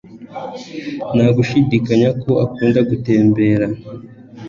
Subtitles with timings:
[1.15, 3.65] Nta gushidikanya ko akunda gutembera